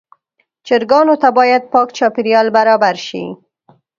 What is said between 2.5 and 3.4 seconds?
برابر شي.